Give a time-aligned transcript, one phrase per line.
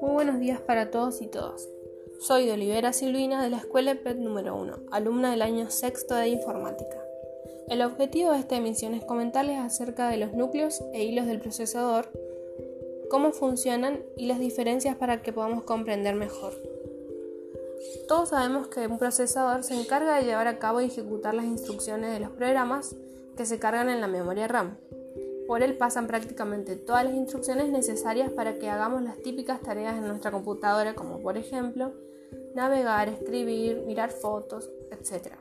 [0.00, 1.68] Muy buenos días para todos y todas.
[2.18, 6.28] Soy de Olivera Silvina de la Escuela PET número 1, alumna del año sexto de
[6.28, 6.96] Informática.
[7.68, 12.10] El objetivo de esta emisión es comentarles acerca de los núcleos e hilos del procesador,
[13.08, 16.54] cómo funcionan y las diferencias para que podamos comprender mejor.
[18.08, 22.12] Todos sabemos que un procesador se encarga de llevar a cabo y ejecutar las instrucciones
[22.12, 22.96] de los programas
[23.36, 24.76] que se cargan en la memoria RAM.
[25.50, 30.06] Por él pasan prácticamente todas las instrucciones necesarias para que hagamos las típicas tareas en
[30.06, 31.92] nuestra computadora, como por ejemplo
[32.54, 35.32] navegar, escribir, mirar fotos, etc.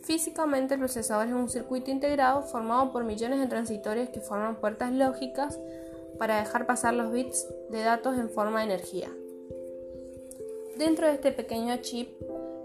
[0.00, 4.92] Físicamente el procesador es un circuito integrado formado por millones de transitores que forman puertas
[4.92, 5.60] lógicas
[6.18, 9.10] para dejar pasar los bits de datos en forma de energía.
[10.78, 12.08] Dentro de este pequeño chip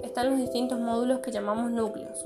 [0.01, 2.25] están los distintos módulos que llamamos núcleos,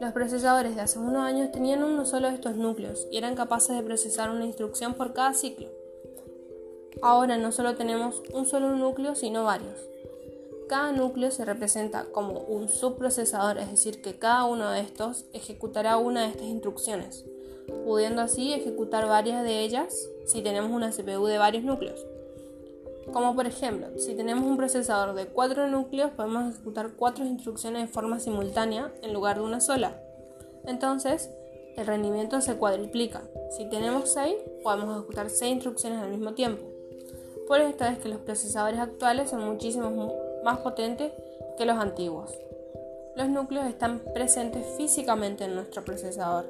[0.00, 3.74] los procesadores de hace unos años tenían uno solo de estos núcleos y eran capaces
[3.74, 5.68] de procesar una instrucción por cada ciclo.
[7.02, 9.80] Ahora no solo tenemos un solo núcleo, sino varios.
[10.68, 15.96] Cada núcleo se representa como un subprocesador, es decir, que cada uno de estos ejecutará
[15.96, 17.24] una de estas instrucciones,
[17.84, 22.04] pudiendo así ejecutar varias de ellas si tenemos una CPU de varios núcleos.
[23.12, 27.88] Como por ejemplo, si tenemos un procesador de 4 núcleos, podemos ejecutar 4 instrucciones de
[27.92, 30.00] forma simultánea en lugar de una sola.
[30.64, 31.30] Entonces,
[31.76, 33.22] el rendimiento se cuadriplica.
[33.56, 36.64] Si tenemos 6, podemos ejecutar 6 instrucciones al mismo tiempo.
[37.46, 40.12] Por esto es que los procesadores actuales son muchísimo
[40.44, 41.12] más potentes
[41.56, 42.32] que los antiguos.
[43.14, 46.46] Los núcleos están presentes físicamente en nuestro procesador.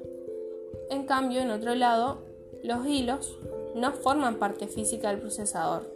[0.90, 2.18] En cambio, en otro lado,
[2.64, 3.36] los hilos
[3.74, 5.95] no forman parte física del procesador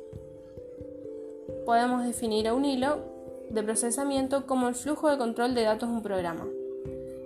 [1.71, 2.99] podemos definir a un hilo
[3.49, 6.49] de procesamiento como el flujo de control de datos de un programa.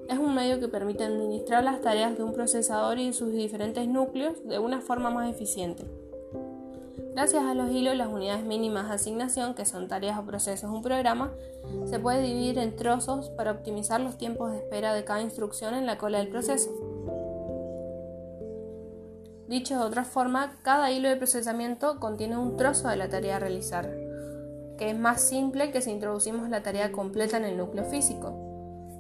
[0.07, 4.47] Es un medio que permite administrar las tareas de un procesador y sus diferentes núcleos
[4.47, 5.87] de una forma más eficiente.
[7.15, 10.77] Gracias a los hilos, las unidades mínimas de asignación, que son tareas o procesos de
[10.77, 11.33] un programa,
[11.87, 15.87] se puede dividir en trozos para optimizar los tiempos de espera de cada instrucción en
[15.87, 16.71] la cola del proceso.
[19.49, 23.39] Dicho de otra forma, cada hilo de procesamiento contiene un trozo de la tarea a
[23.39, 24.14] realizar
[24.91, 28.33] es más simple que si introducimos la tarea completa en el núcleo físico.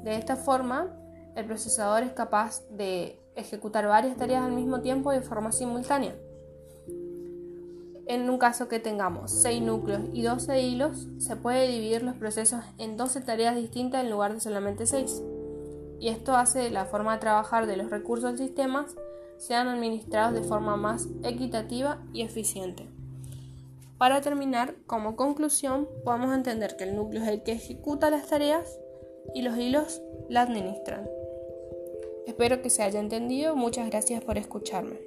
[0.03, 0.95] De esta forma,
[1.34, 6.15] el procesador es capaz de ejecutar varias tareas al mismo tiempo de forma simultánea.
[8.06, 12.61] En un caso que tengamos 6 núcleos y 12 hilos, se puede dividir los procesos
[12.78, 15.23] en 12 tareas distintas en lugar de solamente 6.
[16.00, 18.87] Y esto hace que la forma de trabajar de los recursos del sistema
[19.39, 22.94] sean administrados de forma más equitativa y eficiente.
[23.99, 28.78] Para terminar, como conclusión, podemos entender que el núcleo es el que ejecuta las tareas
[29.34, 31.09] y los hilos la administran.
[32.27, 33.55] Espero que se haya entendido.
[33.55, 34.99] Muchas gracias por escucharme.